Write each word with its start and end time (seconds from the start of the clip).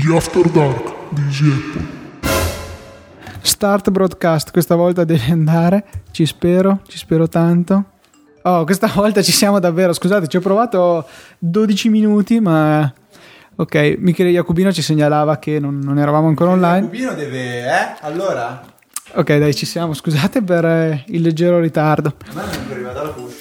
Gli 0.00 0.14
After 0.14 0.48
Dark 0.50 0.94
di 1.10 1.22
Easy 1.22 1.50
Apple. 1.50 1.96
Start 3.40 3.90
broadcast, 3.90 4.52
questa 4.52 4.74
volta 4.76 5.02
deve 5.04 5.30
andare. 5.32 5.84
Ci 6.12 6.24
spero, 6.26 6.80
ci 6.86 6.98
spero 6.98 7.28
tanto. 7.28 7.84
Oh, 8.42 8.64
questa 8.64 8.86
volta 8.94 9.22
ci 9.22 9.32
siamo 9.32 9.58
davvero. 9.58 9.92
Scusate, 9.92 10.28
ci 10.28 10.36
ho 10.36 10.40
provato 10.40 11.06
12 11.38 11.88
minuti, 11.88 12.38
ma. 12.40 12.92
Ok, 13.56 13.96
Michele 13.98 14.30
Jacobino 14.30 14.70
ci 14.72 14.82
segnalava 14.82 15.38
che 15.38 15.58
non, 15.58 15.80
non 15.80 15.98
eravamo 15.98 16.28
ancora 16.28 16.52
online. 16.52 16.86
Cubino 16.86 17.14
deve, 17.14 17.64
eh? 17.64 17.96
Allora? 18.02 18.62
Ok, 19.14 19.36
dai, 19.36 19.52
ci 19.54 19.66
siamo. 19.66 19.94
Scusate 19.94 20.42
per 20.42 20.64
eh, 20.64 21.04
il 21.08 21.22
leggero 21.22 21.58
ritardo. 21.58 22.14
A 22.30 22.34
me 22.34 22.42
non 22.42 22.50
è 22.68 22.72
arrivata 22.72 23.02
la 23.02 23.08
push. 23.10 23.34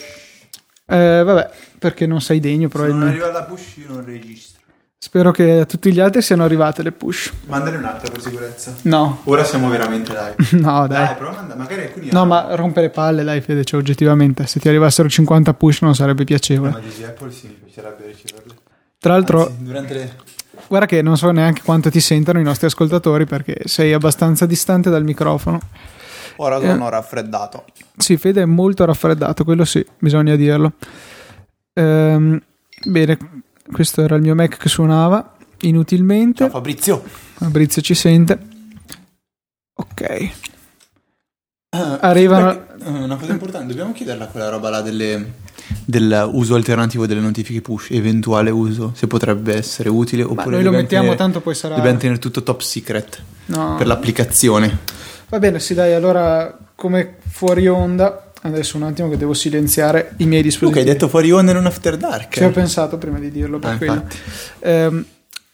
Eh, 0.87 1.21
vabbè, 1.23 1.49
perché 1.77 2.07
non 2.07 2.19
sei 2.21 2.39
degno, 2.39 2.67
Se 2.69 2.77
non 2.77 2.87
probabilmente. 2.87 3.21
arriva 3.23 3.31
la 3.31 3.43
push 3.45 3.75
io 3.77 3.85
non 3.93 4.03
registro. 4.05 4.55
Spero 4.99 5.31
che 5.31 5.59
a 5.59 5.65
tutti 5.65 5.93
gli 5.93 5.99
altri 5.99 6.23
siano 6.23 6.43
arrivate 6.43 6.81
le 6.81 6.91
push. 6.91 7.31
Mandane 7.45 7.77
un'altra 7.77 8.09
per 8.11 8.19
sicurezza. 8.19 8.73
No, 8.83 9.21
Ora 9.25 9.43
siamo 9.43 9.69
veramente 9.69 10.11
live. 10.11 10.35
no, 10.59 10.87
Dai, 10.87 11.05
dai. 11.05 11.15
prova 11.15 11.33
a 11.33 11.35
mandare. 11.35 11.59
Magari 11.59 11.81
alcuni 11.83 12.09
No, 12.11 12.25
ma 12.25 12.55
rompe 12.55 12.81
le 12.81 12.89
palle, 12.89 13.23
dai, 13.23 13.39
Fede, 13.41 13.63
cioè, 13.63 13.79
oggettivamente. 13.79 14.47
Se 14.47 14.59
ti 14.59 14.67
arrivassero 14.67 15.07
50 15.07 15.53
push 15.53 15.81
non 15.81 15.93
sarebbe 15.93 16.23
piacevole. 16.23 16.71
Ma 16.71 16.79
di 16.79 17.03
Apple 17.03 17.31
sì, 17.31 17.45
mi 17.47 17.53
piacerebbe 17.63 18.07
riceverle. 18.07 18.53
Tra 18.99 19.13
l'altro, 19.13 19.45
Anzi, 19.45 19.63
durante 19.63 19.93
le... 19.93 20.15
guarda 20.67 20.87
che 20.87 21.01
non 21.03 21.15
so 21.15 21.29
neanche 21.29 21.61
quanto 21.63 21.91
ti 21.91 21.99
sentono 21.99 22.39
i 22.39 22.43
nostri 22.43 22.65
ascoltatori 22.65 23.25
perché 23.25 23.55
sei 23.65 23.93
abbastanza 23.93 24.47
distante 24.47 24.89
dal 24.89 25.03
microfono. 25.03 25.59
Ora 26.37 26.59
sono 26.59 26.89
raffreddato. 26.89 27.65
Sì, 27.95 28.17
Fede 28.17 28.41
è 28.41 28.45
molto 28.45 28.83
raffreddato, 28.83 29.43
quello 29.43 29.63
sì, 29.63 29.85
bisogna 29.99 30.35
dirlo. 30.35 30.73
Ehm, 31.73 32.41
bene, 32.85 33.17
questo 33.71 34.01
era 34.01 34.15
il 34.15 34.21
mio 34.21 34.35
Mac 34.35 34.57
che 34.57 34.69
suonava 34.69 35.35
inutilmente. 35.61 36.39
Ciao 36.43 36.49
Fabrizio. 36.49 37.03
Fabrizio 37.33 37.81
ci 37.81 37.93
sente. 37.95 38.37
Ok. 39.73 40.29
Arrivano- 41.69 42.65
Eh, 42.79 42.89
Una 42.89 43.17
cosa 43.17 43.31
importante, 43.33 43.67
dobbiamo 43.67 43.91
chiederla 43.91 44.27
quella 44.27 44.47
roba 44.49 44.69
là 44.69 44.81
delle, 44.81 45.33
dell'uso 45.83 46.55
alternativo 46.55 47.05
delle 47.05 47.19
notifiche 47.19 47.59
push, 47.61 47.89
eventuale 47.91 48.49
uso, 48.49 48.93
se 48.95 49.07
potrebbe 49.07 49.55
essere 49.55 49.89
utile 49.89 50.23
Ma 50.23 50.29
oppure 50.31 50.55
noi 50.55 50.63
lo 50.63 50.71
mettiamo, 50.71 51.03
tenere- 51.03 51.17
tanto 51.17 51.41
poi 51.41 51.53
sarà. 51.55 51.75
Dobbiamo 51.75 51.97
tenere 51.97 52.19
tutto 52.19 52.43
top 52.43 52.61
secret 52.61 53.21
No. 53.47 53.75
per 53.77 53.87
l'applicazione. 53.87 54.77
Va 55.29 55.39
bene, 55.39 55.59
sì, 55.59 55.73
dai, 55.73 55.93
allora 55.93 56.57
come 56.75 57.17
fuori 57.27 57.67
onda. 57.67 58.26
Adesso 58.43 58.77
un 58.77 58.83
attimo 58.83 59.09
che 59.09 59.17
devo 59.17 59.33
silenziare 59.33 60.13
i 60.17 60.25
miei 60.25 60.41
Tu 60.41 60.47
che 60.47 60.49
dispositivi. 60.49 60.79
hai 60.87 60.93
detto 60.93 61.07
fuori 61.07 61.31
onda 61.31 61.51
in 61.51 61.57
un 61.57 61.65
after 61.65 61.97
dark. 61.97 62.33
Ci 62.35 62.43
ho 62.43 62.51
pensato 62.51 62.97
prima 62.97 63.19
di 63.19 63.31
dirlo 63.31 63.59
per 63.59 63.71
Ah, 63.71 63.77
quello. 63.77 64.03
Ehm, 64.59 65.05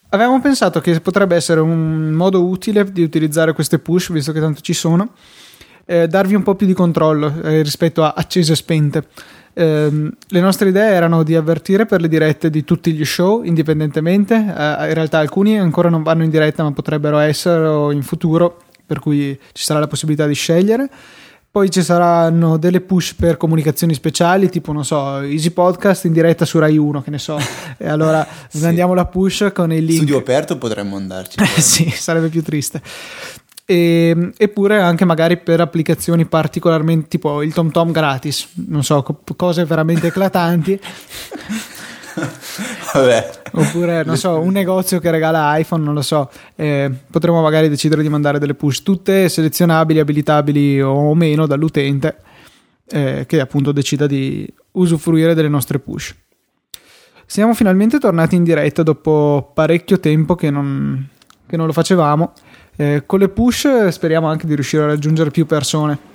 avevamo 0.10 0.42
pensato 0.42 0.80
che 0.82 1.00
potrebbe 1.00 1.36
essere 1.36 1.60
un 1.62 2.12
modo 2.12 2.44
utile 2.46 2.84
di 2.92 3.02
utilizzare 3.02 3.54
queste 3.54 3.80
push, 3.80 4.12
visto 4.12 4.32
che 4.32 4.40
tanto 4.40 4.62
ci 4.62 4.74
sono, 4.74 5.12
eh, 5.86 6.08
darvi 6.08 6.36
un 6.36 6.44
po' 6.44 6.56
più 6.56 6.68
di 6.68 6.74
controllo 6.74 7.34
eh, 7.44 7.62
rispetto 7.62 8.04
a 8.04 8.14
accese 8.16 8.52
e 8.52 8.56
spente. 8.56 9.04
Ehm, 9.56 10.12
le 10.28 10.40
nostre 10.40 10.70
idee 10.70 10.92
erano 10.94 11.24
di 11.24 11.36
avvertire 11.36 11.86
per 11.86 12.02
le 12.02 12.08
dirette 12.08 12.50
di 12.50 12.64
tutti 12.64 12.92
gli 12.94 13.06
show 13.06 13.44
indipendentemente. 13.44 14.34
Eh, 14.36 14.88
in 14.88 14.94
realtà 14.94 15.20
alcuni 15.20 15.58
ancora 15.58 15.90
non 15.90 16.04
vanno 16.04 16.24
in 16.24 16.30
diretta, 16.30 16.64
ma 16.64 16.72
potrebbero 16.74 17.18
essere 17.20 17.94
in 17.94 18.02
futuro, 18.04 18.62
per 18.86 19.00
cui 19.00 19.40
ci 19.54 19.64
sarà 19.64 19.80
la 19.80 19.88
possibilità 19.88 20.28
di 20.28 20.34
scegliere. 20.36 20.90
Poi 21.54 21.70
ci 21.70 21.84
saranno 21.84 22.58
delle 22.58 22.82
push 22.82 23.14
per 23.14 23.38
comunicazioni 23.38 23.94
speciali, 23.94 24.50
tipo, 24.50 24.72
non 24.72 24.84
so, 24.84 25.20
Easy 25.22 25.52
Podcast 25.52 26.06
in 26.06 26.12
diretta 26.12 26.46
su 26.46 26.58
Rai 26.58 26.78
1, 26.80 27.04
che 27.04 27.12
ne 27.12 27.20
so. 27.20 27.38
E 27.78 27.88
allora 27.88 28.26
Sì. 28.50 28.60
mandiamo 28.62 28.96
la 28.96 29.06
push 29.06 29.52
con 29.54 29.72
il 29.72 29.84
link. 29.84 29.98
Studio 29.98 30.18
aperto 30.18 30.58
potremmo 30.58 30.96
andarci. 30.96 31.38
Sì, 31.62 31.92
sarebbe 31.92 32.30
più 32.30 32.42
triste. 32.42 32.82
E- 33.66 34.32
eppure 34.36 34.82
anche 34.82 35.06
magari 35.06 35.38
per 35.38 35.62
applicazioni 35.62 36.26
particolarmente 36.26 37.08
tipo 37.08 37.44
il 37.44 37.54
TomTom 37.54 37.92
gratis, 37.92 38.48
non 38.68 38.84
so, 38.84 39.04
co- 39.04 39.20
cose 39.36 39.64
veramente 39.66 40.08
eclatanti. 40.08 40.80
Vabbè. 42.94 43.30
Oppure, 43.54 44.04
non 44.04 44.18
so, 44.18 44.40
un 44.40 44.52
negozio 44.52 45.00
che 45.00 45.12
regala 45.12 45.58
iPhone, 45.58 45.84
non 45.84 45.94
lo 45.94 46.02
so. 46.02 46.30
eh, 46.56 46.92
potremmo 47.10 47.42
magari 47.42 47.70
decidere 47.70 48.02
di 48.02 48.10
mandare 48.10 48.40
delle 48.40 48.54
push, 48.54 48.84
tutte 48.84 49.30
selezionabili, 49.30 50.00
abilitabili 50.00 50.82
o 50.82 51.14
meno 51.16 51.46
dall'utente, 51.46 52.18
eh, 52.90 53.26
che 53.28 53.40
appunto 53.40 53.72
decida 53.72 54.08
di 54.08 54.52
usufruire 54.72 55.34
delle 55.34 55.50
nostre 55.50 55.80
push. 55.80 56.16
Siamo 57.26 57.54
finalmente 57.54 58.00
tornati 58.00 58.36
in 58.36 58.44
diretta 58.44 58.84
dopo 58.84 59.52
parecchio 59.54 60.00
tempo 60.00 60.36
che 60.36 60.50
non, 60.50 61.08
che 61.48 61.58
non 61.58 61.66
lo 61.66 61.74
facevamo. 61.74 62.34
Eh, 62.76 63.04
con 63.06 63.20
le 63.20 63.30
push 63.30 63.88
speriamo 63.88 64.28
anche 64.28 64.48
di 64.48 64.56
riuscire 64.56 64.84
a 64.84 64.88
raggiungere 64.88 65.32
più 65.32 65.46
persone. 65.46 66.12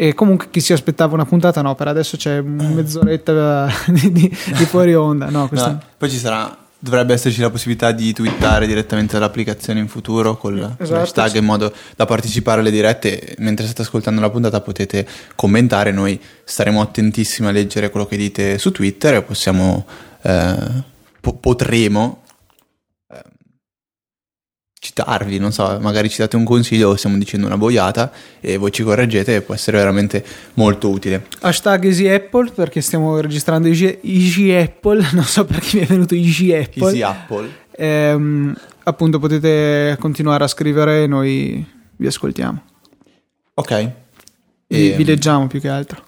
E 0.00 0.14
comunque 0.14 0.46
chi 0.50 0.60
si 0.60 0.72
aspettava 0.72 1.14
una 1.14 1.24
puntata, 1.24 1.60
no, 1.60 1.74
per 1.74 1.88
adesso 1.88 2.16
c'è 2.16 2.40
mezz'oretta 2.40 3.68
di, 3.88 4.12
di- 4.12 4.28
di 4.56 4.64
fuori 4.64 4.94
onda. 4.94 5.28
No, 5.28 5.48
questa- 5.48 5.70
No, 5.72 5.82
poi 5.96 6.08
ci 6.10 6.18
sarà. 6.18 6.56
Dovrebbe 6.80 7.12
esserci 7.12 7.40
la 7.40 7.50
possibilità 7.50 7.90
di 7.90 8.12
twittare 8.12 8.64
direttamente 8.68 9.14
dall'applicazione 9.14 9.80
in 9.80 9.88
futuro 9.88 10.36
con 10.36 10.56
Esatto. 10.78 10.92
l'hashtag 11.00 11.34
in 11.34 11.44
modo 11.44 11.72
da 11.96 12.04
partecipare 12.06 12.60
alle 12.60 12.70
dirette. 12.70 13.34
Mentre 13.38 13.64
state 13.66 13.82
ascoltando 13.82 14.20
la 14.20 14.30
puntata 14.30 14.60
potete 14.60 15.04
commentare, 15.34 15.90
noi 15.90 16.20
staremo 16.44 16.80
attentissimi 16.80 17.48
a 17.48 17.50
leggere 17.50 17.90
quello 17.90 18.06
che 18.06 18.16
dite 18.16 18.58
su 18.58 18.70
Twitter 18.70 19.14
e 19.14 19.22
possiamo, 19.22 19.84
eh, 20.22 20.54
po- 21.20 21.34
potremo 21.34 22.20
eh, 22.24 22.27
citarvi, 24.98 25.38
non 25.38 25.52
so, 25.52 25.78
magari 25.80 26.08
ci 26.08 26.18
date 26.18 26.36
un 26.36 26.44
consiglio 26.44 26.90
o 26.90 26.96
stiamo 26.96 27.16
dicendo 27.18 27.46
una 27.46 27.56
boiata 27.56 28.10
e 28.40 28.56
voi 28.56 28.72
ci 28.72 28.82
correggete 28.82 29.36
e 29.36 29.40
può 29.42 29.54
essere 29.54 29.78
veramente 29.78 30.24
molto 30.54 30.88
utile. 30.88 31.26
Hashtag 31.40 31.84
Easy 31.84 32.08
Apple 32.08 32.50
perché 32.52 32.80
stiamo 32.80 33.18
registrando 33.20 33.68
Easy, 33.68 33.98
Easy 34.02 34.52
Apple, 34.52 35.06
non 35.14 35.24
so 35.24 35.44
perché 35.44 35.78
mi 35.78 35.82
è 35.82 35.86
venuto 35.86 36.14
Easy 36.14 36.52
Apple. 36.52 36.86
Easy 36.86 37.02
Apple. 37.02 37.48
Ehm, 37.76 38.56
appunto 38.84 39.18
potete 39.20 39.96
continuare 40.00 40.42
a 40.44 40.48
scrivere 40.48 41.04
e 41.04 41.06
noi 41.06 41.64
vi 41.96 42.06
ascoltiamo. 42.06 42.62
Ok. 43.54 43.92
Vi, 44.66 44.90
E- 44.92 44.96
vi 44.96 45.04
leggiamo 45.04 45.46
più 45.46 45.60
che 45.60 45.68
altro. 45.68 46.06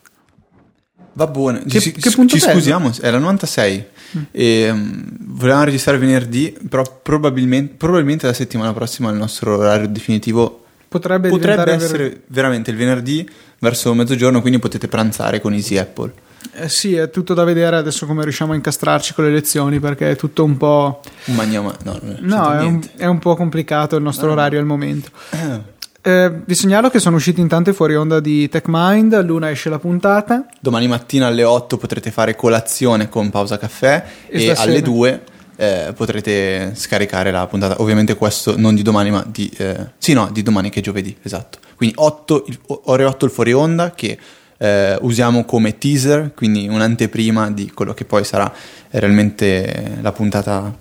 Va 1.12 1.26
buono, 1.26 1.60
Che- 1.66 1.80
ci, 1.80 1.92
che 1.92 2.10
punto 2.10 2.36
ci 2.38 2.44
bello. 2.44 2.58
scusiamo, 2.58 2.92
è 3.00 3.10
la 3.10 3.18
96. 3.18 3.84
E, 4.32 4.70
mm, 4.72 5.00
volevamo 5.36 5.64
registrare 5.64 5.98
venerdì, 5.98 6.56
però 6.68 6.82
probabilmente, 7.02 7.74
probabilmente 7.76 8.26
la 8.26 8.32
settimana 8.32 8.72
prossima 8.72 9.10
il 9.10 9.16
nostro 9.16 9.56
orario 9.56 9.88
definitivo 9.88 10.64
Potrebbe, 10.88 11.28
potrebbe 11.28 11.72
essere 11.72 12.08
ver- 12.08 12.20
veramente 12.26 12.70
il 12.72 12.76
venerdì 12.76 13.28
verso 13.60 13.94
mezzogiorno, 13.94 14.40
quindi 14.40 14.58
potete 14.58 14.88
pranzare 14.88 15.40
con 15.40 15.52
Easy 15.52 15.76
Apple. 15.78 16.12
Eh, 16.54 16.68
sì, 16.68 16.94
è 16.94 17.10
tutto 17.10 17.34
da 17.34 17.44
vedere 17.44 17.76
adesso 17.76 18.06
come 18.06 18.22
riusciamo 18.24 18.52
a 18.52 18.54
incastrarci 18.56 19.12
con 19.14 19.24
le 19.24 19.30
lezioni 19.30 19.78
perché 19.78 20.10
è 20.10 20.16
tutto 20.16 20.42
un 20.42 20.56
po'... 20.56 21.00
Un 21.26 21.34
magnama, 21.36 21.76
no, 21.84 22.00
No, 22.20 22.52
è 22.52 22.62
un, 22.64 22.80
è 22.96 23.06
un 23.06 23.18
po' 23.18 23.36
complicato 23.36 23.94
il 23.96 24.02
nostro 24.02 24.28
Ah. 24.30 24.32
orario 24.32 24.58
al 24.58 24.66
momento. 24.66 25.10
Eh, 26.02 26.32
vi 26.44 26.54
segnalo 26.54 26.88
che 26.88 26.98
sono 26.98 27.16
usciti 27.16 27.40
intanto 27.40 27.70
i 27.70 27.72
fuori 27.74 27.94
onda 27.94 28.20
di 28.20 28.48
TechMind, 28.48 29.12
a 29.12 29.20
luna 29.20 29.50
esce 29.50 29.68
la 29.68 29.78
puntata. 29.78 30.46
Domani 30.58 30.88
mattina 30.88 31.26
alle 31.26 31.44
8 31.44 31.76
potrete 31.76 32.10
fare 32.10 32.34
colazione 32.36 33.08
con 33.08 33.28
pausa 33.30 33.58
caffè 33.58 34.02
E 34.28 34.44
e, 34.46 34.54
alle 34.56 34.80
2 34.80 35.22
eh, 35.56 35.92
potrete 35.94 36.72
scaricare 36.74 37.30
la 37.30 37.46
puntata. 37.46 37.82
Ovviamente 37.82 38.14
questo 38.14 38.56
non 38.56 38.74
di 38.74 38.82
domani, 38.82 39.10
ma 39.10 39.22
di... 39.28 39.50
eh, 39.58 39.90
sì, 39.98 40.14
no, 40.14 40.30
di 40.32 40.42
domani 40.42 40.70
che 40.70 40.80
è 40.80 40.82
giovedì, 40.82 41.14
esatto. 41.22 41.58
Quindi 41.76 41.94
8, 41.98 42.44
il- 42.46 42.58
ore 42.84 43.04
8 43.04 43.24
il 43.26 43.30
fuori 43.30 43.52
onda 43.52 43.90
che 43.92 44.18
eh, 44.56 44.96
usiamo 45.02 45.44
come 45.44 45.76
teaser, 45.76 46.32
quindi 46.34 46.66
un'anteprima 46.66 47.50
di 47.50 47.70
quello 47.72 47.92
che 47.92 48.06
poi 48.06 48.24
sarà 48.24 48.50
realmente 48.90 49.98
la 50.00 50.12
puntata 50.12 50.74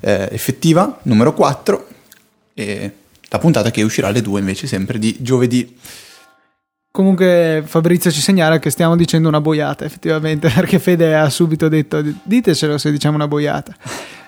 eh, 0.00 0.28
effettiva, 0.32 1.00
numero 1.02 1.34
4. 1.34 1.86
E 2.54 2.92
la 3.34 3.40
puntata 3.40 3.72
che 3.72 3.82
uscirà 3.82 4.08
alle 4.08 4.22
2 4.22 4.38
invece 4.38 4.68
sempre 4.68 4.98
di 4.98 5.16
giovedì. 5.18 5.76
Comunque 6.92 7.64
Fabrizio 7.66 8.12
ci 8.12 8.20
segnala 8.20 8.60
che 8.60 8.70
stiamo 8.70 8.94
dicendo 8.94 9.26
una 9.26 9.40
boiata 9.40 9.84
effettivamente 9.84 10.48
perché 10.54 10.78
Fede 10.78 11.16
ha 11.16 11.28
subito 11.28 11.68
detto 11.68 12.00
ditecelo 12.22 12.78
se 12.78 12.92
diciamo 12.92 13.16
una 13.16 13.26
boiata 13.26 13.74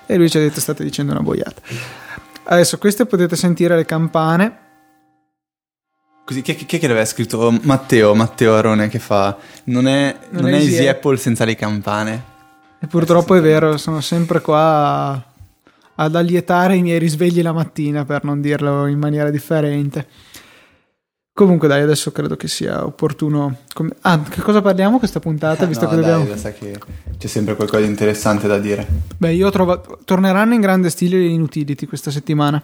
e 0.05 0.17
lui 0.17 0.29
ci 0.29 0.37
ha 0.37 0.41
detto 0.41 0.59
state 0.59 0.83
dicendo 0.83 1.13
una 1.13 1.21
boiata. 1.21 1.61
Adesso 2.43 2.77
queste 2.77 3.05
potete 3.05 3.37
sentire 3.37 3.77
le 3.77 3.85
campane. 3.85 4.57
Così, 6.25 6.41
chi, 6.41 6.55
chi 6.55 6.75
è 6.75 6.79
che 6.79 6.87
l'aveva 6.87 7.05
scritto? 7.05 7.57
Matteo, 7.61 8.13
Matteo 8.13 8.55
Arone 8.55 8.89
che 8.89 8.99
fa 8.99 9.37
Non 9.65 9.87
è, 9.87 10.17
Non 10.31 10.41
non 10.41 10.53
è 10.53 10.57
Easy 10.57 10.73
Easy 10.73 10.87
Apple. 10.87 11.15
Senza 11.15 11.45
le 11.45 11.55
campane. 11.55 12.23
E 12.81 12.87
purtroppo 12.87 13.35
è 13.35 13.41
vero, 13.41 13.77
sono 13.77 14.01
sempre 14.01 14.41
qua 14.41 15.35
ad 15.99 16.15
allietare 16.15 16.75
i 16.75 16.81
miei 16.81 16.99
risvegli 16.99 17.41
la 17.41 17.51
mattina 17.53 18.05
per 18.05 18.23
non 18.23 18.41
dirlo 18.41 18.85
in 18.87 18.97
maniera 18.99 19.29
differente. 19.29 20.07
Comunque, 21.33 21.67
dai, 21.67 21.81
adesso 21.83 22.11
credo 22.11 22.35
che 22.35 22.47
sia 22.47 22.83
opportuno. 22.83 23.57
com- 23.73 23.91
Ah, 24.01 24.19
che 24.23 24.41
cosa 24.41 24.59
parliamo 24.61 24.97
questa 24.97 25.19
puntata? 25.19 25.65
Visto 25.67 25.83
No, 25.85 25.91
che 25.91 25.95
dai, 25.97 26.11
dobbiamo. 26.11 26.35
sa 26.35 26.51
che 26.51 26.79
c'è 27.17 27.27
sempre 27.27 27.55
qualcosa 27.55 27.83
di 27.83 27.87
interessante 27.89 28.47
da 28.47 28.57
dire. 28.57 28.87
Beh, 29.17 29.33
io 29.33 29.45
ho 29.47 29.51
trovato. 29.51 29.99
Torneranno 30.03 30.55
in 30.55 30.61
grande 30.61 30.89
stile 30.89 31.17
le 31.19 31.25
inutility 31.27 31.85
questa 31.85 32.09
settimana. 32.09 32.63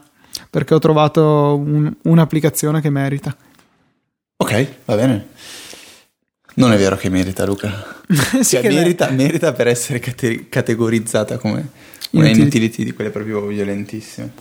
Perché 0.50 0.74
ho 0.74 0.79
trovato 0.79 1.56
un- 1.56 1.94
un'applicazione 2.03 2.81
che 2.81 2.89
merita. 2.89 3.36
Ok, 4.38 4.68
va 4.86 4.95
bene. 4.95 5.27
Non 6.55 6.71
è 6.71 6.77
vero 6.77 6.95
che 6.95 7.09
merita, 7.09 7.45
Luca. 7.45 7.71
Sì 8.41 8.57
Cioè, 8.57 8.67
merita, 8.71 9.09
merita 9.09 9.53
per 9.53 9.67
essere 9.67 10.00
cate- 10.00 10.47
categorizzata 10.50 11.38
come 11.38 11.51
una 12.11 12.25
Inutility. 12.27 12.39
inutility 12.41 12.83
di 12.83 12.91
quelle 12.94 13.09
proprio 13.09 13.45
violentissime. 13.47 14.31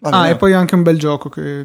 Va 0.00 0.10
Ah, 0.10 0.20
bene. 0.22 0.34
e 0.34 0.36
poi 0.36 0.52
anche 0.52 0.74
un 0.74 0.82
bel 0.82 0.98
gioco 0.98 1.28
che. 1.28 1.64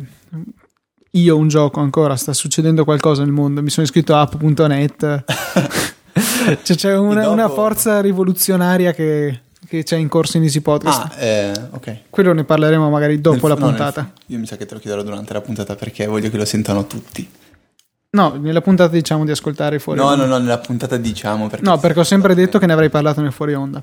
Io 1.15 1.37
un 1.37 1.47
gioco 1.47 1.79
ancora, 1.79 2.15
sta 2.15 2.33
succedendo 2.33 2.83
qualcosa 2.83 3.21
nel 3.23 3.31
mondo. 3.31 3.61
Mi 3.61 3.69
sono 3.69 3.85
iscritto 3.85 4.15
a 4.15 4.21
app.net. 4.21 5.23
Cioè, 6.63 6.75
c'è 6.75 6.97
una, 6.97 7.21
dopo- 7.21 7.33
una 7.33 7.49
forza 7.49 8.01
rivoluzionaria 8.01 8.91
che, 8.93 9.41
che 9.67 9.83
c'è 9.83 9.95
in 9.95 10.09
corso 10.09 10.37
in 10.37 10.43
Easy 10.43 10.59
Podcast. 10.59 11.13
Ah, 11.13 11.19
eh, 11.23 11.51
ok. 11.71 11.97
Quello 12.09 12.33
ne 12.33 12.43
parleremo 12.43 12.89
magari 12.89 13.21
dopo 13.21 13.47
Nel- 13.47 13.55
la 13.57 13.61
no, 13.63 13.65
nel- 13.71 13.75
puntata. 13.75 14.11
io 14.27 14.37
mi 14.39 14.45
sa 14.45 14.57
che 14.57 14.65
te 14.65 14.73
lo 14.73 14.79
chiederò 14.79 15.03
durante 15.03 15.31
la 15.33 15.41
puntata 15.41 15.75
perché 15.75 16.05
voglio 16.07 16.29
che 16.29 16.37
lo 16.37 16.45
sentano 16.45 16.85
tutti. 16.87 17.27
No, 18.15 18.37
nella 18.39 18.61
puntata 18.61 18.91
diciamo 18.91 19.25
di 19.25 19.31
ascoltare 19.31 19.79
fuori. 19.79 19.99
No, 19.99 20.05
onda. 20.05 20.25
no, 20.25 20.33
no, 20.33 20.37
nella 20.37 20.59
puntata 20.59 20.97
diciamo 20.97 21.47
perché... 21.47 21.65
No, 21.65 21.79
perché 21.79 22.01
ho 22.01 22.03
sempre 22.03 22.35
detto 22.35 22.59
che 22.59 22.67
ne 22.67 22.73
avrei 22.73 22.89
parlato 22.89 23.21
nel 23.21 23.31
fuori 23.31 23.55
onda. 23.55 23.81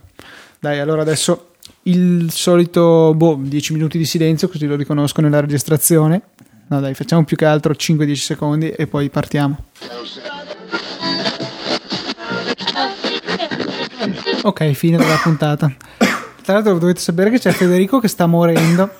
Dai, 0.61 0.79
allora 0.79 1.03
adesso 1.03 1.49
il 1.85 2.31
solito, 2.31 3.13
boh, 3.13 3.37
10 3.41 3.73
minuti 3.73 3.99
di 3.99 4.05
silenzio, 4.05 4.49
così 4.49 4.67
lo 4.67 4.77
riconosco 4.77 5.21
nella 5.21 5.41
registrazione. 5.41 6.23
No, 6.69 6.79
dai, 6.79 6.95
facciamo 6.95 7.25
più 7.25 7.37
che 7.37 7.45
altro 7.45 7.73
5-10 7.73 8.15
secondi 8.15 8.71
e 8.71 8.87
poi 8.87 9.11
partiamo. 9.11 9.65
Ok, 14.43 14.71
fine 14.71 14.97
della 14.97 15.19
puntata. 15.21 15.75
Tra 16.45 16.55
l'altro 16.55 16.79
dovete 16.79 17.01
sapere 17.01 17.31
che 17.31 17.41
c'è 17.41 17.51
Federico 17.51 17.99
che 17.99 18.07
sta 18.07 18.27
morendo. 18.27 18.91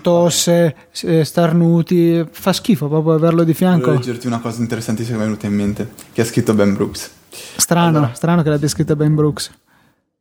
Tosse, 0.00 0.76
eh, 1.02 1.24
starnuti, 1.24 2.26
fa 2.30 2.52
schifo 2.52 2.88
proprio 2.88 3.14
averlo 3.14 3.44
di 3.44 3.52
Volevo 3.52 3.78
fianco. 3.82 3.90
leggerti 3.92 4.26
una 4.26 4.40
cosa 4.40 4.60
interessantissima 4.60 5.16
che 5.18 5.22
mi 5.22 5.28
è 5.28 5.30
venuta 5.30 5.46
in 5.46 5.54
mente, 5.54 5.90
che 6.12 6.20
ha 6.20 6.24
scritto 6.24 6.54
Ben 6.54 6.74
Brooks. 6.74 7.10
Strano, 7.56 7.98
Allora. 7.98 8.14
strano 8.14 8.42
che 8.42 8.48
l'abbia 8.50 8.68
scritta 8.68 8.94
Ben 8.96 9.14
Brooks. 9.14 9.50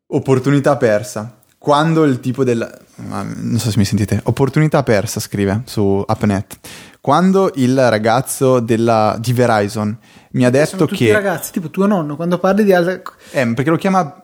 Opportunità 0.08 0.78
persa. 0.78 1.38
Quando 1.58 2.06
il 2.06 2.20
tipo 2.20 2.44
del... 2.44 2.68
ma 2.96 3.24
Non 3.24 3.60
so 3.60 3.70
se 3.70 3.78
mi 3.78 3.86
sentite. 3.86 4.20
Opportunità 4.24 4.82
persa, 4.84 5.20
scrive 5.20 5.62
su 5.66 6.04
AppNet. 6.06 6.58
Quando 7.00 7.52
il 7.56 7.90
ragazzo 7.90 8.60
della, 8.60 9.16
di 9.20 9.34
Verizon 9.34 9.96
mi 10.32 10.46
ha 10.46 10.50
detto 10.50 10.86
che... 10.86 11.12
ragazzi, 11.12 11.52
tipo 11.52 11.70
tuo 11.70 11.86
nonno, 11.86 12.16
quando 12.16 12.40
parli 12.40 12.64
di 12.64 12.74
altre... 12.74 13.02
Eh, 13.32 13.54
perché 13.54 13.70
lo 13.70 13.78
chiama 13.78 14.24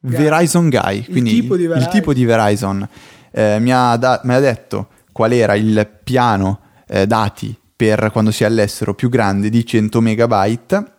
Verizon 0.00 0.68
Guy, 0.68 1.04
quindi 1.04 1.30
tipo 1.30 1.56
di 1.56 1.66
Verizon. 1.66 1.88
il 1.88 1.98
tipo 1.98 2.12
di 2.12 2.24
Verizon. 2.24 2.88
Eh, 3.30 3.58
mi, 3.60 3.72
ha 3.72 3.96
da- 3.96 4.20
mi 4.24 4.34
ha 4.34 4.40
detto 4.40 4.88
qual 5.12 5.32
era 5.32 5.54
il 5.54 5.88
piano 6.04 6.60
eh, 6.86 7.06
dati 7.06 7.56
per 7.76 8.10
quando 8.12 8.30
si 8.30 8.42
è 8.42 8.46
all'estero 8.46 8.94
più 8.94 9.08
grande 9.08 9.50
di 9.50 9.64
100 9.64 10.00
megabyte. 10.00 10.92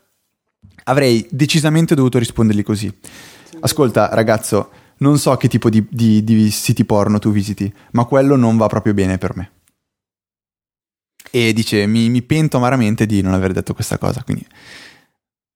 Avrei 0.85 1.27
decisamente 1.29 1.95
dovuto 1.95 2.17
rispondergli 2.17 2.63
così. 2.63 2.91
Ascolta, 3.61 4.09
ragazzo, 4.13 4.71
non 4.97 5.17
so 5.17 5.35
che 5.37 5.47
tipo 5.47 5.69
di, 5.69 5.85
di- 5.89 6.23
di 6.23 6.49
siti 6.51 6.85
porno 6.85 7.19
tu 7.19 7.31
visiti, 7.31 7.71
ma 7.91 8.05
quello 8.05 8.35
non 8.35 8.57
va 8.57 8.67
proprio 8.67 8.93
bene 8.93 9.17
per 9.17 9.35
me. 9.35 9.51
E 11.31 11.53
dice: 11.53 11.85
Mi, 11.85 12.09
mi 12.09 12.21
pento 12.21 12.57
amaramente 12.57 13.05
di 13.05 13.21
non 13.21 13.33
aver 13.33 13.51
detto 13.51 13.73
questa 13.73 13.97
cosa. 13.97 14.23
Quindi, 14.23 14.45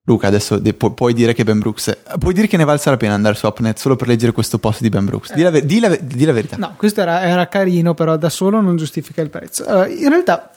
Luca, 0.05 0.27
adesso 0.27 0.57
de- 0.59 0.73
pu- 0.73 0.94
puoi 0.94 1.13
dire 1.13 1.33
che 1.33 1.45
Ben 1.45 1.59
Brooks. 1.59 1.97
Puoi 2.19 2.33
dire 2.33 2.47
che 2.47 2.57
ne 2.57 2.65
valsa 2.65 2.89
la 2.89 2.97
pena 2.97 3.13
andare 3.13 3.35
su 3.35 3.45
AppNet 3.45 3.77
solo 3.77 3.95
per 3.95 4.07
leggere 4.09 4.33
questo 4.33 4.59
post 4.59 4.81
di 4.81 4.89
Ben 4.89 5.05
Brooks. 5.05 5.33
Di 5.33 5.41
la, 5.41 5.50
ve- 5.50 5.65
di 5.65 5.79
la 5.79 5.88
ve- 5.89 6.01
di 6.03 6.25
la 6.25 6.33
verità. 6.33 6.57
No, 6.57 6.73
questo 6.75 7.00
era, 7.01 7.21
era 7.21 7.47
carino, 7.47 7.94
però 7.94 8.17
da 8.17 8.29
solo 8.29 8.59
non 8.59 8.75
giustifica 8.75 9.21
il 9.21 9.29
prezzo. 9.29 9.63
Allora, 9.65 9.88
in 9.88 10.09
realtà 10.09 10.51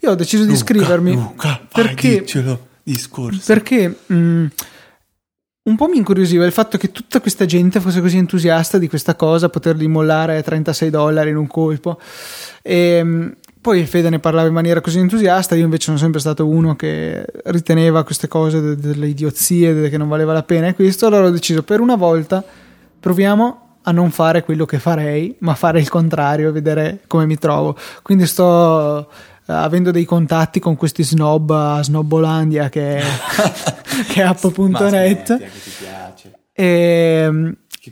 io 0.00 0.10
ho 0.10 0.14
deciso 0.14 0.44
di 0.44 0.52
iscrivermi 0.52 1.12
Luca, 1.12 1.60
perché, 1.70 2.20
Diccelo, 2.20 2.68
discorso. 2.82 3.42
perché 3.44 3.86
mh, 4.06 4.46
un 5.64 5.76
po' 5.76 5.88
mi 5.88 5.98
incuriosiva 5.98 6.46
il 6.46 6.52
fatto 6.52 6.78
che 6.78 6.90
tutta 6.90 7.20
questa 7.20 7.44
gente 7.44 7.80
fosse 7.80 8.00
così 8.00 8.16
entusiasta 8.16 8.78
di 8.78 8.88
questa 8.88 9.14
cosa, 9.14 9.50
poterli 9.50 9.86
mollare 9.88 10.38
a 10.38 10.42
36 10.42 10.88
dollari 10.88 11.30
in 11.30 11.36
un 11.36 11.46
colpo. 11.48 12.00
E, 12.62 13.02
mh, 13.04 13.36
poi 13.66 13.84
Fede 13.84 14.10
ne 14.10 14.20
parlava 14.20 14.46
in 14.46 14.54
maniera 14.54 14.80
così 14.80 15.00
entusiasta, 15.00 15.56
io 15.56 15.64
invece 15.64 15.86
sono 15.86 15.96
sempre 15.96 16.20
stato 16.20 16.46
uno 16.46 16.76
che 16.76 17.26
riteneva 17.46 18.04
queste 18.04 18.28
cose 18.28 18.60
de- 18.60 18.76
delle 18.76 19.08
idiozie, 19.08 19.74
de- 19.74 19.88
che 19.88 19.96
non 19.96 20.06
valeva 20.06 20.32
la 20.32 20.44
pena 20.44 20.68
e 20.68 20.74
questo, 20.74 21.06
allora 21.06 21.26
ho 21.26 21.30
deciso 21.30 21.64
per 21.64 21.80
una 21.80 21.96
volta 21.96 22.44
proviamo 23.00 23.78
a 23.82 23.90
non 23.90 24.12
fare 24.12 24.44
quello 24.44 24.66
che 24.66 24.78
farei, 24.78 25.34
ma 25.40 25.56
fare 25.56 25.80
il 25.80 25.88
contrario 25.88 26.52
vedere 26.52 27.00
come 27.08 27.26
mi 27.26 27.38
trovo. 27.38 27.76
Quindi 28.02 28.26
sto 28.26 29.00
eh, 29.00 29.52
avendo 29.52 29.90
dei 29.90 30.04
contatti 30.04 30.60
con 30.60 30.76
questi 30.76 31.02
snob 31.02 31.50
a 31.50 31.82
Snobbolandia 31.82 32.68
che 32.68 32.98
è, 32.98 33.02
che 34.06 34.22
è 34.22 34.24
app.net 34.24 35.44
e 36.52 37.30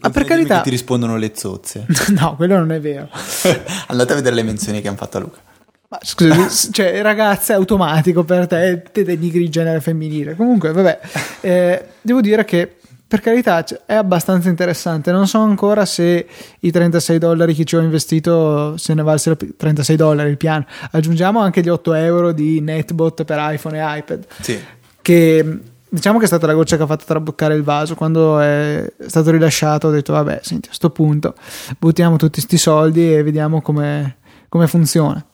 ah, 0.00 0.10
per 0.10 0.24
carità 0.24 0.60
ti 0.60 0.70
rispondono 0.70 1.16
le 1.16 1.32
zozze. 1.34 1.84
no 2.16 2.36
quello 2.36 2.58
non 2.58 2.70
è 2.70 2.80
vero 2.80 3.08
Andate 3.88 4.12
a 4.12 4.14
vedere 4.14 4.36
le 4.36 4.44
menzioni 4.44 4.80
che 4.80 4.86
hanno 4.86 4.96
fatto 4.96 5.16
a 5.16 5.20
Luca. 5.20 5.52
Ma 5.88 5.98
scusa, 6.02 6.48
cioè, 6.72 7.02
ragazza 7.02 7.52
è 7.52 7.56
automatico 7.56 8.24
per 8.24 8.46
te, 8.46 8.82
te 8.90 9.04
denigri 9.04 9.42
il 9.42 9.50
genere 9.50 9.80
femminile. 9.80 10.34
Comunque, 10.34 10.72
vabbè, 10.72 11.00
eh, 11.40 11.84
devo 12.00 12.20
dire 12.20 12.44
che 12.44 12.76
per 13.06 13.20
carità 13.20 13.64
è 13.86 13.94
abbastanza 13.94 14.48
interessante. 14.48 15.12
Non 15.12 15.28
so 15.28 15.38
ancora 15.38 15.84
se 15.84 16.26
i 16.58 16.70
36 16.70 17.18
dollari 17.18 17.54
che 17.54 17.64
ci 17.64 17.76
ho 17.76 17.80
investito 17.80 18.76
se 18.76 18.92
ne 18.92 19.02
valse 19.02 19.28
la 19.28 19.36
p- 19.36 19.54
36 19.56 19.96
dollari 19.96 20.30
il 20.30 20.36
piano. 20.36 20.66
Aggiungiamo 20.90 21.38
anche 21.38 21.60
gli 21.60 21.68
8 21.68 21.92
euro 21.94 22.32
di 22.32 22.60
netbot 22.60 23.22
per 23.22 23.38
iPhone 23.52 23.78
e 23.78 23.98
iPad. 23.98 24.26
Sì. 24.40 24.58
Che 25.00 25.58
diciamo 25.88 26.18
che 26.18 26.24
è 26.24 26.26
stata 26.26 26.46
la 26.48 26.54
goccia 26.54 26.76
che 26.76 26.82
ha 26.82 26.86
fatto 26.86 27.04
traboccare 27.06 27.54
il 27.54 27.62
vaso. 27.62 27.94
Quando 27.94 28.40
è 28.40 28.90
stato 29.06 29.30
rilasciato, 29.30 29.88
ho 29.88 29.90
detto: 29.92 30.12
Vabbè, 30.12 30.40
senti, 30.42 30.70
a 30.70 30.74
sto 30.74 30.90
punto 30.90 31.34
buttiamo 31.78 32.16
tutti 32.16 32.40
sti 32.40 32.56
soldi 32.56 33.14
e 33.14 33.22
vediamo 33.22 33.60
come, 33.62 34.16
come 34.48 34.66
funziona. 34.66 35.24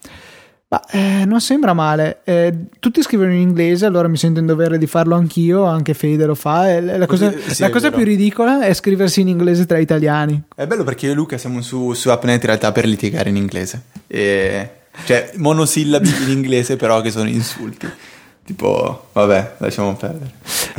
Ma 0.72 0.80
eh, 0.92 1.24
non 1.24 1.40
sembra 1.40 1.72
male. 1.72 2.20
Eh, 2.22 2.54
tutti 2.78 3.02
scrivono 3.02 3.32
in 3.32 3.40
inglese, 3.40 3.86
allora 3.86 4.06
mi 4.06 4.16
sento 4.16 4.38
in 4.38 4.46
dovere 4.46 4.78
di 4.78 4.86
farlo 4.86 5.16
anch'io. 5.16 5.64
Anche 5.64 5.94
Fede 5.94 6.26
lo 6.26 6.36
fa. 6.36 6.70
E 6.70 6.80
la 6.80 7.06
cosa, 7.06 7.32
Sì, 7.48 7.62
la 7.62 7.70
cosa 7.70 7.90
più 7.90 8.04
ridicola 8.04 8.62
è 8.62 8.72
scriversi 8.72 9.20
in 9.20 9.26
inglese 9.26 9.66
tra 9.66 9.78
italiani. 9.78 10.40
È 10.54 10.68
bello 10.68 10.84
perché 10.84 11.06
io 11.06 11.12
e 11.12 11.14
Luca 11.16 11.38
siamo 11.38 11.60
su, 11.60 11.92
su 11.92 12.08
AppNet 12.10 12.40
in 12.42 12.46
realtà 12.46 12.70
per 12.70 12.86
litigare 12.86 13.30
in 13.30 13.36
inglese. 13.36 13.82
E, 14.06 14.70
cioè, 15.06 15.32
monosillabi 15.38 16.08
in 16.26 16.30
inglese 16.30 16.76
però 16.76 17.00
che 17.00 17.10
sono 17.10 17.28
insulti. 17.28 17.88
Tipo, 18.44 19.08
vabbè, 19.12 19.54
lasciamo 19.58 19.96
perdere. 19.96 20.30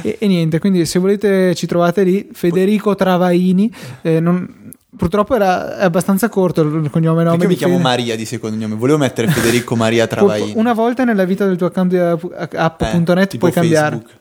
E, 0.03 0.17
e 0.21 0.27
niente, 0.27 0.59
quindi 0.59 0.85
se 0.85 0.99
volete 0.99 1.53
ci 1.53 1.67
trovate 1.67 2.03
lì. 2.03 2.29
Federico 2.31 2.95
Travaini. 2.95 3.69
eh, 4.03 4.21
non- 4.21 4.59
purtroppo 4.95 5.35
era, 5.35 5.77
abbastanza 5.77 6.29
corto 6.29 6.61
il 6.61 6.89
cognome 6.89 7.23
nome 7.23 7.41
io 7.43 7.47
mi 7.49 7.55
chiamo 7.55 7.73
Fede. 7.77 7.83
Maria 7.87 8.15
di 8.15 8.25
secondo 8.25 8.55
nome. 8.57 8.75
Volevo 8.75 8.97
mettere 8.97 9.27
Federico 9.27 9.75
Maria 9.75 10.05
Travaini. 10.07 10.53
Una 10.55 10.73
volta 10.73 11.03
nella 11.03 11.25
vita 11.25 11.45
del 11.45 11.57
tuo 11.57 11.67
account 11.67 11.89
di 11.89 11.97
app- 11.97 12.53
app.net 12.55 13.17
Eh, 13.17 13.27
tipo 13.27 13.37
puoi 13.47 13.51
cambiare. 13.51 13.95
Facebook. 13.97 14.19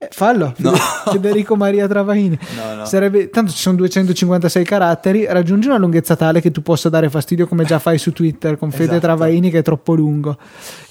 Eh, 0.00 0.08
fallo, 0.12 0.54
No. 0.58 0.72
Federico 1.10 1.56
Maria 1.56 1.88
Travaini. 1.88 2.38
No, 2.56 2.74
no. 2.74 2.84
Sarebbe, 2.84 3.30
tanto 3.30 3.50
ci 3.50 3.58
sono 3.58 3.76
256 3.76 4.64
caratteri, 4.64 5.26
raggiungi 5.26 5.66
una 5.66 5.76
lunghezza 5.78 6.14
tale 6.14 6.40
che 6.40 6.50
tu 6.52 6.62
possa 6.62 6.88
dare 6.88 7.10
fastidio 7.10 7.48
come 7.48 7.64
già 7.64 7.78
fai 7.80 7.98
su 7.98 8.12
Twitter 8.12 8.56
con 8.58 8.70
Fede 8.70 8.84
Esatto. 8.84 9.00
Travaini 9.00 9.50
che 9.50 9.58
è 9.58 9.62
troppo 9.62 9.94
lungo. 9.94 10.38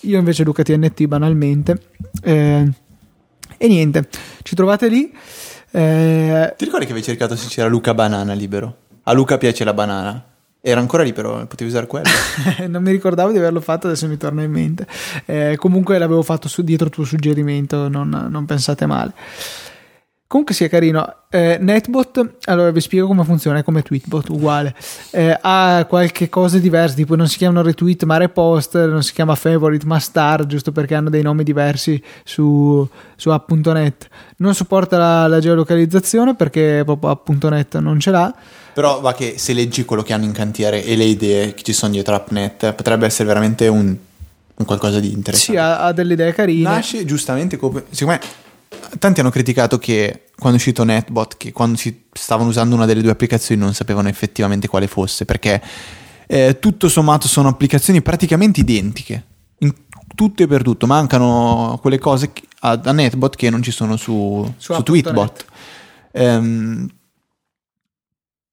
Io 0.02 0.20
invece 0.20 0.44
Luca 0.44 0.62
TNT 0.64 1.06
banalmente. 1.06 1.78
Eh, 2.22 2.70
e 3.60 3.68
niente, 3.68 4.10
ci 4.44 4.56
trovate 4.56 4.88
lì. 4.90 5.12
Eh, 5.72 6.54
Ti 6.58 6.66
ricordi 6.66 6.86
che 6.86 6.92
avevi 6.92 7.06
cercato 7.06 7.36
se 7.38 7.48
c'era 7.48 7.68
Luca 7.70 7.94
Banana 7.94 8.34
libero? 8.34 8.76
A 9.10 9.14
Luca 9.14 9.38
piace 9.38 9.64
la 9.64 9.74
banana. 9.74 10.22
Era 10.60 10.82
ancora 10.82 11.02
libero, 11.02 11.46
potevi 11.48 11.70
usare 11.70 11.88
quello. 11.88 12.10
non 12.68 12.84
mi 12.84 12.92
ricordavo 12.92 13.32
di 13.32 13.38
averlo 13.38 13.62
fatto, 13.62 13.88
adesso 13.88 14.06
mi 14.08 14.18
torna 14.18 14.44
in 14.44 14.52
mente. 14.52 14.86
Eh, 15.26 15.56
comunque 15.58 15.98
l'avevo 15.98 16.24
fatto 16.24 16.50
su- 16.50 16.62
dietro 16.62 16.90
tuo 16.90 17.06
suggerimento, 17.06 17.88
non, 17.88 18.28
non 18.30 18.46
pensate 18.46 18.86
male. 18.86 19.14
Comunque 20.28 20.54
sia 20.54 20.68
carino. 20.68 21.16
Eh, 21.30 21.58
Netbot, 21.62 22.36
allora 22.46 22.70
vi 22.72 22.82
spiego 22.82 23.08
come 23.08 23.24
funziona, 23.24 23.60
è 23.60 23.64
come 23.64 23.82
Tweetbot, 23.82 24.28
uguale. 24.28 24.76
Eh, 25.12 25.38
ha 25.40 25.86
qualche 25.88 26.28
cosa 26.28 26.58
diversa, 26.58 26.96
tipo 26.96 27.16
non 27.16 27.30
si 27.30 27.38
chiamano 27.38 27.62
retweet 27.62 28.04
ma 28.04 28.18
repost, 28.18 28.76
non 28.86 29.04
si 29.04 29.14
chiama 29.14 29.36
favorite 29.36 29.86
ma 29.86 30.00
star, 30.00 30.46
giusto 30.46 30.74
perché 30.74 30.96
hanno 30.96 31.10
dei 31.10 31.22
nomi 31.22 31.44
diversi 31.44 32.02
su, 32.26 32.86
su 33.16 33.30
app.net. 33.30 34.08
Non 34.38 34.54
supporta 34.54 34.98
la, 34.98 35.28
la 35.28 35.40
geolocalizzazione 35.40 36.36
perché 36.36 36.82
proprio 36.84 37.12
app.net 37.12 37.78
non 37.78 37.98
ce 38.00 38.12
l'ha. 38.12 38.36
Però 38.74 39.00
va 39.00 39.14
che 39.14 39.36
se 39.38 39.54
leggi 39.54 39.86
quello 39.86 40.04
che 40.04 40.12
hanno 40.12 40.26
in 40.26 40.34
cantiere 40.34 40.84
e 40.84 40.98
le 40.98 41.06
idee 41.06 41.54
che 41.54 41.64
ci 41.64 41.72
sono 41.72 41.94
dietro 41.94 42.16
AppNet, 42.16 42.74
potrebbe 42.74 43.06
essere 43.06 43.28
veramente 43.28 43.68
un 43.68 43.96
un 44.58 44.66
qualcosa 44.66 45.00
di 45.00 45.12
interessante. 45.12 45.52
Sì, 45.52 45.58
ha, 45.58 45.84
ha 45.84 45.92
delle 45.92 46.14
idee 46.14 46.34
carine. 46.34 46.64
Nasce 46.64 47.06
giustamente 47.06 47.58
come. 47.58 47.84
Secondo 47.92 48.20
me, 48.20 48.28
tanti 49.00 49.20
hanno 49.20 49.30
criticato 49.30 49.78
che 49.78 50.26
quando 50.38 50.58
è 50.58 50.62
uscito 50.62 50.84
Netbot, 50.84 51.38
che 51.38 51.52
quando 51.52 51.78
si 51.78 52.06
stavano 52.12 52.50
usando 52.50 52.76
una 52.76 52.86
delle 52.86 53.02
due 53.02 53.12
applicazioni 53.12 53.60
non 53.62 53.74
sapevano 53.74 54.08
effettivamente 54.08 54.68
quale 54.68 54.88
fosse, 54.88 55.26
perché 55.26 55.62
eh, 56.28 56.58
tutto 56.60 56.90
sommato 56.90 57.28
sono 57.28 57.50
applicazioni 57.50 58.02
praticamente 58.02 58.60
identiche. 58.60 59.26
In 59.60 59.74
tutto 60.14 60.44
e 60.44 60.48
per 60.48 60.62
tutto, 60.62 60.86
mancano 60.86 61.80
quelle 61.82 61.98
cose 61.98 62.32
a, 62.62 62.80
a 62.84 62.92
Netbot 62.92 63.36
che 63.36 63.50
non 63.50 63.62
ci 63.62 63.72
sono 63.72 63.98
su, 63.98 64.54
Su 64.58 64.74
su. 64.74 64.84
Tweetbot. 64.84 65.46
Ehm, 66.12 66.88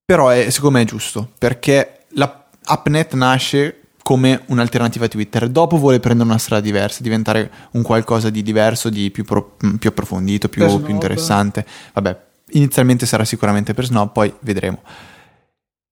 però 0.05 0.29
è, 0.29 0.51
secondo 0.51 0.79
me 0.79 0.85
è 0.85 0.87
giusto 0.87 1.31
perché 1.39 2.05
la 2.11 2.47
AppNet 2.63 3.15
nasce 3.15 3.84
come 4.05 4.43
un'alternativa 4.49 5.07
a 5.07 5.09
Twitter. 5.09 5.49
Dopo 5.49 5.79
vuole 5.79 5.99
prendere 5.99 6.29
una 6.29 6.37
strada 6.37 6.61
diversa, 6.61 7.03
diventare 7.03 7.51
un 7.71 7.81
qualcosa 7.81 8.29
di 8.29 8.43
diverso, 8.43 8.91
di 8.91 9.11
più, 9.11 9.25
pro- 9.25 9.57
più 9.79 9.89
approfondito, 9.89 10.51
più, 10.51 10.83
più 10.83 10.93
interessante. 10.93 11.65
Vabbè, 11.95 12.21
inizialmente 12.51 13.07
sarà 13.07 13.25
sicuramente 13.25 13.73
per 13.73 13.87
Snob, 13.87 14.13
poi 14.13 14.31
vedremo. 14.41 14.83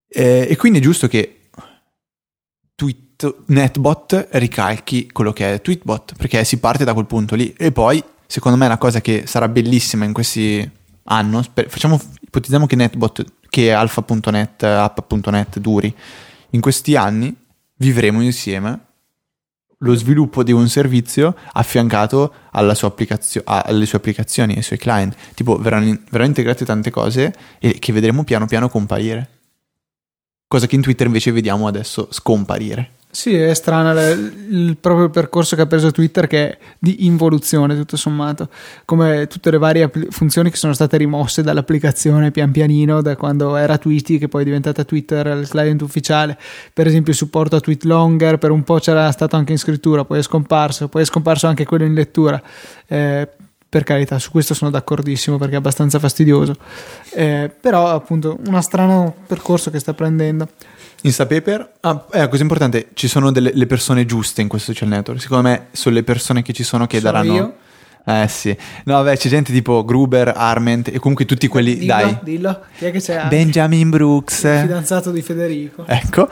Eh, 0.07 0.47
e 0.47 0.57
quindi 0.57 0.79
è 0.79 0.83
giusto 0.83 1.09
che 1.09 1.49
Tweet, 2.75 3.45
Netbot 3.47 4.29
ricalchi 4.33 5.11
quello 5.11 5.33
che 5.33 5.55
è 5.55 5.63
Tweetbot, 5.63 6.13
perché 6.15 6.45
si 6.45 6.59
parte 6.59 6.85
da 6.85 6.93
quel 6.93 7.07
punto 7.07 7.35
lì. 7.35 7.55
E 7.57 7.73
poi, 7.73 8.05
secondo 8.27 8.59
me, 8.59 8.69
la 8.69 8.77
cosa 8.77 9.01
che 9.01 9.23
sarà 9.27 9.49
bellissima 9.49 10.05
in 10.05 10.13
questi 10.13 10.71
anni, 11.05 11.41
facciamo, 11.67 11.99
ipotizziamo 12.21 12.67
che 12.67 12.77
Netbot, 12.77 13.25
che 13.49 13.73
alfa.net, 13.73 14.65
app.net 14.65 15.59
duri, 15.61 15.97
in 16.51 16.61
questi 16.61 16.95
anni 16.95 17.41
vivremo 17.83 18.23
insieme 18.23 18.87
lo 19.79 19.95
sviluppo 19.97 20.45
di 20.45 20.53
un 20.53 20.69
servizio 20.69 21.35
affiancato 21.55 22.33
sua 22.75 22.89
applicazio- 22.89 23.43
alle 23.45 23.85
sue 23.85 23.99
applicazioni, 23.99 24.55
ai 24.55 24.63
suoi 24.63 24.79
client. 24.79 25.17
Tipo, 25.35 25.57
verranno, 25.57 25.99
verranno 26.09 26.29
integrate 26.29 26.65
tante 26.65 26.91
cose 26.91 27.35
e 27.59 27.81
che 27.81 27.93
vedremo 27.93 28.23
piano 28.23 28.47
piano 28.47 28.69
comparire. 28.69 29.29
Cosa 30.47 30.69
che 30.69 30.77
in 30.77 30.83
Twitter 30.83 31.07
invece 31.07 31.33
vediamo 31.33 31.67
adesso 31.67 32.07
scomparire. 32.11 32.99
Sì, 33.15 33.35
è 33.35 33.53
strano 33.53 33.93
il, 33.93 34.47
il 34.49 34.77
proprio 34.79 35.11
percorso 35.11 35.55
che 35.55 35.61
ha 35.61 35.67
preso 35.67 35.91
Twitter 35.91 36.27
che 36.27 36.49
è 36.49 36.59
di 36.79 37.05
involuzione 37.05 37.77
tutto 37.77 37.99
sommato, 37.99 38.49
come 38.87 39.27
tutte 39.27 39.51
le 39.51 39.59
varie 39.59 39.91
funzioni 40.09 40.49
che 40.49 40.57
sono 40.57 40.73
state 40.73 40.97
rimosse 40.97 41.43
dall'applicazione 41.43 42.31
pian 42.31 42.51
pianino 42.51 43.03
da 43.03 43.15
quando 43.17 43.55
era 43.57 43.77
Tweety 43.77 44.17
che 44.17 44.29
poi 44.29 44.41
è 44.41 44.45
diventata 44.47 44.85
Twitter 44.85 45.27
il 45.27 45.47
client 45.47 45.83
ufficiale, 45.83 46.39
per 46.73 46.87
esempio 46.87 47.13
il 47.13 47.19
supporto 47.19 47.55
a 47.57 47.61
tweet 47.61 47.85
longer, 47.85 48.39
per 48.39 48.51
un 48.51 48.65
po' 48.65 48.79
c'era 48.79 49.11
stato 49.13 49.37
anche 49.37 49.53
in 49.53 49.59
scrittura, 49.59 50.07
poi 50.07 50.21
è 50.21 50.23
scomparso, 50.23 50.89
poi 50.89 51.03
è 51.03 51.05
scomparso 51.05 51.47
anche 51.47 51.67
quello 51.67 51.85
in 51.85 51.93
lettura. 51.93 52.43
Eh, 52.87 53.29
per 53.73 53.85
carità, 53.85 54.19
su 54.19 54.31
questo 54.31 54.53
sono 54.53 54.71
d'accordissimo 54.71 55.39
perché 55.39 55.55
è 55.55 55.57
abbastanza 55.57 55.99
fastidioso, 55.99 56.55
Eh, 57.15 57.51
però 57.59 57.89
appunto 57.89 58.39
uno 58.47 58.61
strano 58.61 59.15
percorso 59.27 59.71
che 59.71 59.79
sta 59.79 59.95
prendendo. 59.95 60.47
Instapaper, 61.01 61.73
ah, 61.81 62.05
è 62.11 62.19
una 62.19 62.29
cosa 62.29 62.43
importante, 62.43 62.89
ci 62.93 63.09
sono 63.09 63.33
delle 63.33 63.51
le 63.55 63.67
persone 63.67 64.05
giuste 64.05 64.43
in 64.43 64.49
questo 64.49 64.75
social 64.75 64.91
network. 64.91 65.23
Secondo 65.23 65.49
me 65.49 65.69
sono 65.73 65.95
le 65.95 66.03
persone 66.03 66.43
che 66.43 66.53
ci 66.53 66.65
sono 66.65 66.87
che 66.87 67.01
Sono 67.01 67.13
daranno... 67.13 67.35
io? 67.35 67.55
Eh 68.05 68.29
sì. 68.29 68.55
No, 68.85 69.03
vabbè, 69.03 69.17
c'è 69.17 69.31
gente 69.31 69.55
tipo 69.55 69.87
Gruber, 69.87 70.35
Arment 70.37 70.89
e 70.89 70.99
comunque 70.99 71.25
tutti 71.25 71.49
quelli... 71.49 71.79
Dillo, 71.79 71.87
dai. 71.95 72.19
dillo. 72.25 72.61
Chi 72.77 72.85
è 72.85 72.91
che 72.91 73.01
c'è? 73.01 73.27
Benjamin 73.29 73.89
Brooks. 73.89 74.43
il 74.43 74.59
fidanzato 74.61 75.11
di 75.11 75.23
Federico. 75.23 75.87
Ecco, 75.87 76.29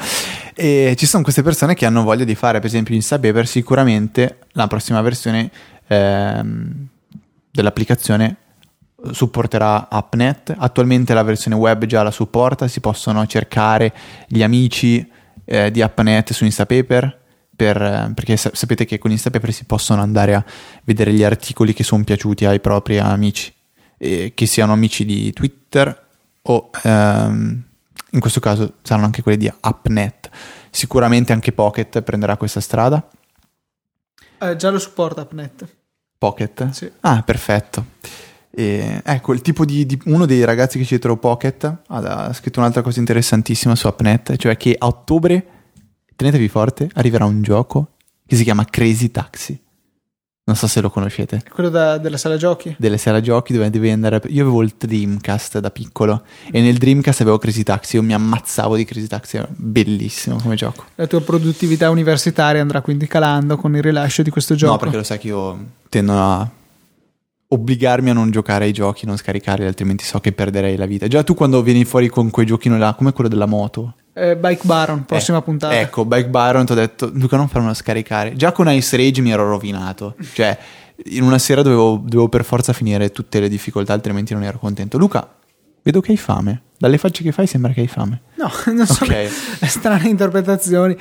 e 0.55 0.95
ci 0.95 1.07
sono 1.07 1.23
queste 1.23 1.43
persone 1.43 1.73
che 1.73 1.87
hanno 1.87 2.03
voglia 2.03 2.25
di 2.25 2.35
fare, 2.35 2.59
per 2.59 2.69
esempio 2.69 2.95
Instapaper 2.95 3.47
sicuramente 3.47 4.41
la 4.53 4.67
prossima 4.67 5.01
versione 5.01 5.51
ehm, 5.87 6.89
dell'applicazione 7.51 8.37
supporterà 9.13 9.89
AppNet, 9.89 10.55
attualmente 10.57 11.15
la 11.15 11.23
versione 11.23 11.57
web 11.57 11.85
già 11.87 12.03
la 12.03 12.11
supporta, 12.11 12.69
si 12.69 12.81
possono 12.81 13.27
cercare 13.27 13.93
gli 14.27 14.43
amici 14.43 15.09
eh, 15.45 15.71
di 15.71 15.83
AppNet 15.83 16.33
su 16.33 16.45
Instapaper, 16.45 17.19
per, 17.57 17.81
eh, 17.81 18.13
perché 18.15 18.37
sa- 18.37 18.51
sapete 18.53 18.85
che 18.85 18.99
con 18.99 19.11
Instapaper 19.11 19.53
si 19.53 19.65
possono 19.65 20.03
andare 20.03 20.35
a 20.35 20.45
vedere 20.85 21.13
gli 21.13 21.25
articoli 21.25 21.73
che 21.73 21.83
sono 21.83 22.05
piaciuti 22.05 22.45
ai 22.45 22.61
propri 22.61 22.99
amici, 22.99 23.53
eh, 23.99 24.33
che 24.35 24.47
siano 24.47 24.73
amici 24.73 25.05
di 25.05 25.33
Twitter 25.33 26.09
o 26.43 26.71
ehm, 26.83 27.63
in 28.13 28.21
questo 28.21 28.41
caso 28.41 28.75
saranno 28.83 29.07
anche 29.07 29.23
quelli 29.23 29.39
di 29.39 29.53
AppNet. 29.61 30.31
Sicuramente 30.71 31.33
anche 31.33 31.53
Pocket 31.53 32.03
prenderà 32.03 32.37
questa 32.37 32.61
strada. 32.61 33.09
Eh, 34.39 34.57
già 34.57 34.71
lo 34.71 34.79
supporta 34.79 35.21
AppNet. 35.23 35.79
Pocket? 36.21 36.69
Sì. 36.69 36.91
Ah, 37.01 37.23
perfetto. 37.23 37.83
E, 38.51 39.01
ecco, 39.03 39.33
il 39.33 39.41
tipo 39.41 39.65
di, 39.65 39.87
di- 39.87 39.99
uno 40.05 40.27
dei 40.27 40.45
ragazzi 40.45 40.77
che 40.77 40.85
ci 40.85 40.91
dietro 40.91 41.17
Pocket 41.17 41.65
ha, 41.65 41.79
ha 41.97 42.33
scritto 42.35 42.59
un'altra 42.61 42.83
cosa 42.83 42.99
interessantissima 42.99 43.75
su 43.75 43.87
AppNet, 43.87 44.37
cioè 44.37 44.55
che 44.59 44.77
a 44.79 44.87
ottobre, 44.87 45.47
tenetevi 46.15 46.49
forte, 46.49 46.91
arriverà 46.93 47.25
un 47.25 47.41
gioco 47.41 47.93
che 48.27 48.37
si 48.37 48.45
chiama 48.45 48.67
Crazy 48.67 49.11
Taxi. 49.11 49.59
Non 50.51 50.59
so 50.59 50.67
se 50.67 50.81
lo 50.81 50.91
conoscete. 50.91 51.45
Quello 51.49 51.69
da- 51.69 51.97
della 51.99 52.17
sala 52.17 52.37
giochi. 52.37 52.75
Delle 52.77 52.99
sala 52.99 53.21
giochi 53.21 53.53
dove 53.53 53.71
devi 53.71 53.89
andare. 53.89 54.21
Io 54.31 54.43
avevo 54.43 54.63
il 54.63 54.75
Dreamcast 54.77 55.61
da 55.61 55.71
piccolo 55.71 56.25
e 56.51 56.61
nel 56.61 56.77
Dreamcast 56.77 57.21
avevo 57.21 57.39
Crazy 57.39 57.63
Taxi. 57.63 57.95
Io 57.95 58.03
mi 58.03 58.15
ammazzavo 58.15 58.75
di 58.75 58.85
Crazy 58.85 59.07
Taxi. 59.07 59.37
Era 59.37 59.47
bellissimo 59.49 60.39
come 60.43 60.57
gioco. 60.57 60.87
La 60.97 61.07
tua 61.07 61.21
produttività 61.21 61.89
universitaria 61.89 62.61
andrà 62.61 62.81
quindi 62.81 63.07
calando 63.07 63.57
con 63.57 63.77
il 63.77 63.83
rilascio 63.83 64.25
di 64.25 64.31
questo 64.31 64.57
gioco. 64.57 64.73
No, 64.73 64.79
perché 64.79 64.97
lo 64.97 65.05
sai 65.05 65.19
che 65.19 65.29
io 65.29 65.67
tendo 65.89 66.15
a 66.19 66.49
obbligarmi 67.47 68.11
a 68.11 68.13
non 68.13 68.33
giocare 68.33 68.65
ai 68.65 68.73
giochi, 68.73 69.07
non 69.07 69.17
scaricarli, 69.17 69.65
altrimenti 69.67 70.03
so 70.03 70.19
che 70.19 70.33
perderei 70.33 70.77
la 70.77 70.87
vita. 70.87 71.07
Già 71.07 71.23
tu 71.23 71.35
quando 71.35 71.63
vieni 71.63 71.85
fuori 71.85 72.09
con 72.09 72.29
quei 72.31 72.47
giochini 72.47 72.77
là, 72.77 72.95
come 72.95 73.13
quello 73.13 73.31
della 73.31 73.47
moto. 73.47 73.95
Eh, 74.21 74.37
Bike 74.37 74.63
Baron, 74.65 75.05
prossima 75.05 75.39
Eh, 75.39 75.43
puntata. 75.43 75.81
Ecco, 75.81 76.05
Bike 76.05 76.29
Baron 76.29 76.67
ti 76.67 76.73
ho 76.73 76.75
detto, 76.75 77.11
Luca 77.15 77.37
non 77.37 77.49
farmelo 77.49 77.73
scaricare. 77.75 78.35
Già 78.37 78.53
con 78.53 78.71
Ice 78.71 78.97
Rage 78.97 79.21
mi 79.23 79.31
ero 79.31 79.49
rovinato. 79.49 80.15
Cioè, 80.35 80.59
in 81.07 81.23
una 81.23 81.39
sera 81.39 81.63
dovevo, 81.63 82.01
dovevo 82.05 82.29
per 82.29 82.45
forza 82.45 82.73
finire 82.73 83.11
tutte 83.11 83.41
le 83.41 83.49
difficoltà, 83.49 83.93
altrimenti 83.95 84.35
non 84.35 84.43
ero 84.43 84.59
contento. 84.59 84.99
Luca, 84.99 85.27
vedo 85.83 86.01
che 86.01 86.11
hai 86.13 86.19
fame. 86.19 86.63
Dalle 86.77 86.99
facce 86.99 87.23
che 87.23 87.33
fai 87.33 87.47
sembra 87.47 87.73
che 87.73 87.81
hai 87.81 87.89
fame. 87.89 88.21
No, 88.37 88.51
non 88.75 88.87
so. 88.87 89.05
Ok. 89.05 89.29
Strane 89.67 90.09
interpretazioni. 90.09 90.97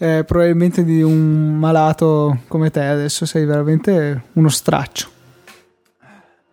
Eh, 0.00 0.22
probabilmente 0.24 0.84
di 0.84 1.02
un 1.02 1.56
malato 1.58 2.42
come 2.46 2.70
te 2.70 2.82
adesso 2.82 3.26
sei 3.26 3.44
veramente 3.44 4.22
uno 4.34 4.48
straccio. 4.48 5.08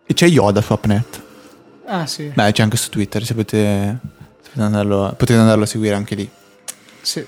E 0.04 0.14
c'è 0.14 0.26
Yoda 0.26 0.60
su 0.60 0.72
AppNet. 0.72 1.22
Ah 1.86 2.06
sì, 2.06 2.30
Beh, 2.34 2.50
c'è 2.50 2.62
anche 2.64 2.76
su 2.76 2.90
Twitter, 2.90 3.24
se 3.24 3.34
potete, 3.34 3.98
potete, 4.56 4.62
andarlo, 4.62 5.14
potete 5.16 5.38
andarlo 5.38 5.64
a 5.64 5.66
seguire 5.66 5.94
anche 5.94 6.14
lì. 6.14 6.28
sì. 7.02 7.24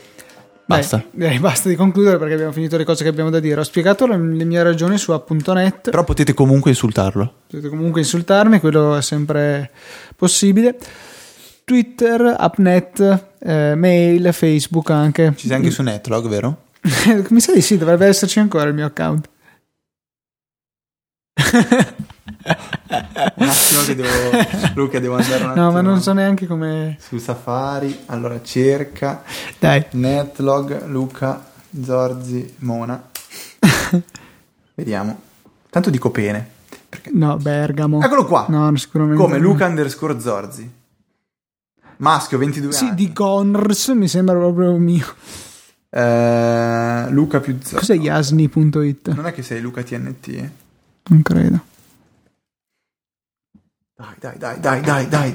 Basta. 0.68 1.02
Dai, 1.11 1.38
basta 1.38 1.70
di 1.70 1.76
concludere 1.76 2.18
perché 2.18 2.35
abbiamo 2.35 2.52
finito 2.52 2.76
le 2.76 2.85
cose 2.85 3.02
che 3.02 3.08
abbiamo 3.08 3.30
da 3.30 3.40
dire. 3.40 3.58
Ho 3.58 3.64
spiegato 3.64 4.06
le, 4.06 4.18
le 4.18 4.44
mie 4.44 4.62
ragioni 4.62 4.99
su 4.99 5.12
app.net. 5.12 5.88
Però 5.88 6.04
potete 6.04 6.35
comunque 6.35 6.68
insultarlo. 6.68 7.37
Potete 7.47 7.70
comunque 7.70 8.02
insultarmi, 8.02 8.61
quello 8.61 8.94
è 8.94 9.00
sempre 9.00 9.70
possibile. 10.14 10.76
Twitter, 11.64 12.35
appnet, 12.38 13.25
eh, 13.38 13.75
mail, 13.76 14.30
Facebook 14.35 14.90
anche. 14.90 15.32
Ci 15.37 15.47
sei 15.47 15.56
anche 15.56 15.70
su 15.70 15.80
Netlog, 15.82 16.28
vero? 16.28 16.64
Mi 17.30 17.40
sa 17.40 17.54
di 17.54 17.62
sì, 17.62 17.78
dovrebbe 17.78 18.04
esserci 18.04 18.38
ancora 18.38 18.68
il 18.68 18.75
mio 18.75 18.85
account. 18.85 19.26
Un 23.36 23.48
attimo 23.48 23.82
che 23.86 23.94
devo... 23.94 24.08
Luca, 24.74 24.98
devo 24.98 25.16
andare 25.16 25.42
un 25.44 25.50
attimo. 25.50 25.64
No, 25.64 25.72
ma 25.72 25.80
non 25.80 26.00
so 26.00 26.12
neanche 26.12 26.46
come. 26.46 26.96
Su 27.00 27.18
Safari, 27.18 28.00
allora 28.06 28.42
cerca 28.42 29.22
Dai, 29.58 29.84
Netlog, 29.92 30.86
Luca, 30.86 31.44
Zorzi, 31.82 32.54
Mona. 32.58 33.10
Vediamo. 34.74 35.20
Tanto 35.70 35.90
dico 35.90 36.10
pene. 36.10 36.56
Perché... 36.88 37.10
no, 37.12 37.36
Bergamo. 37.36 38.02
Eccolo 38.02 38.24
qua. 38.24 38.46
No, 38.48 38.74
sicuramente. 38.76 39.20
Come 39.22 39.36
no. 39.38 39.42
Luca 39.42 39.66
underscore 39.66 40.20
Zorzi. 40.20 40.76
Maschio, 41.98 42.38
22 42.38 42.72
Sì, 42.72 42.84
anni. 42.84 42.94
di 42.94 43.12
Gonrs 43.12 43.88
mi 43.88 44.06
sembra 44.08 44.36
proprio 44.36 44.76
mio. 44.76 45.04
Eh, 45.90 47.06
Luca 47.10 47.40
più 47.40 47.56
Zorzi. 47.60 47.74
Cos'è 47.74 47.96
yasni.it? 47.96 49.08
Non 49.14 49.26
è 49.26 49.32
che 49.32 49.42
sei 49.42 49.60
Luca 49.60 49.82
TNT? 49.82 50.50
Non 51.08 51.22
credo. 51.22 51.60
Dai, 53.98 54.14
dai, 54.20 54.38
dai, 54.38 54.60
dai, 54.60 54.80
dai, 54.80 55.08
dai, 55.08 55.32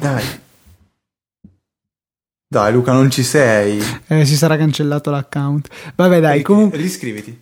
dai. 2.47 2.71
Luca, 2.71 2.93
non 2.93 3.11
ci 3.11 3.21
sei. 3.21 3.81
Eh, 4.07 4.25
si 4.25 4.37
sarà 4.37 4.55
cancellato 4.55 5.09
l'account. 5.11 5.67
Vabbè, 5.95 6.21
dai, 6.21 6.41
comunque. 6.43 6.77
Riscriviti. 6.77 7.37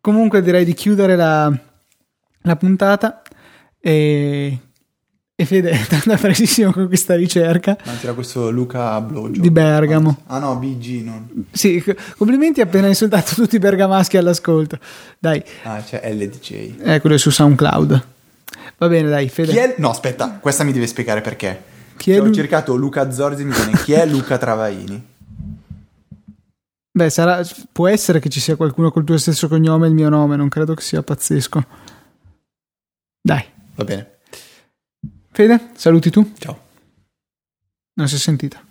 Comunque 0.00 0.40
direi 0.40 0.64
di 0.64 0.72
chiudere 0.72 1.14
la, 1.14 1.52
la 2.42 2.56
puntata 2.56 3.20
e, 3.78 4.58
E 5.34 5.44
Fede 5.44 5.72
è 6.06 6.16
presissimo 6.16 6.72
con 6.72 6.86
questa 6.86 7.16
ricerca 7.16 7.76
Ma 7.84 7.94
c'era 8.00 8.14
questo 8.14 8.50
Luca 8.50 8.98
Blowjob. 9.02 9.42
di 9.42 9.50
Bergamo. 9.50 10.22
Ah 10.26 10.38
no, 10.38 10.56
BG 10.56 11.04
non. 11.04 11.44
Sì, 11.52 11.84
complimenti 12.16 12.62
appena 12.62 12.86
insultato 12.86 13.34
tutti 13.34 13.56
i 13.56 13.58
bergamaschi 13.58 14.16
all'ascolto. 14.16 14.78
Dai, 15.18 15.42
Ah, 15.64 15.82
c'è 15.82 16.00
LDJ. 16.14 16.76
eh, 16.82 17.00
quello 17.00 17.16
è 17.16 17.18
su 17.18 17.28
SoundCloud. 17.28 18.06
Va 18.78 18.88
bene, 18.88 19.08
dai, 19.08 19.28
Fede. 19.28 19.52
Chi 19.52 19.58
è? 19.58 19.74
No, 19.78 19.90
aspetta, 19.90 20.38
questa 20.40 20.64
mi 20.64 20.72
deve 20.72 20.86
spiegare 20.86 21.20
perché. 21.20 21.70
Chi 21.96 22.12
è 22.12 22.20
ho 22.20 22.30
cercato 22.32 22.74
Luca 22.74 23.10
Zorzi 23.10 23.44
mi 23.44 23.52
viene 23.54 23.72
chi 23.82 23.92
è 23.92 24.04
Luca 24.06 24.38
Travaini? 24.38 25.10
Beh, 26.90 27.10
sarà- 27.10 27.42
può 27.70 27.88
essere 27.88 28.18
che 28.20 28.28
ci 28.28 28.40
sia 28.40 28.56
qualcuno 28.56 28.90
col 28.90 29.04
tuo 29.04 29.16
stesso 29.18 29.48
cognome 29.48 29.86
e 29.86 29.88
il 29.90 29.94
mio 29.94 30.08
nome, 30.08 30.36
non 30.36 30.48
credo 30.48 30.74
che 30.74 30.82
sia 30.82 31.02
pazzesco. 31.02 31.64
Dai, 33.20 33.44
Va 33.74 33.84
bene. 33.84 34.18
Fede, 35.30 35.70
saluti 35.74 36.10
tu? 36.10 36.32
Ciao. 36.36 36.60
Non 37.94 38.08
si 38.08 38.16
è 38.16 38.18
sentita. 38.18 38.62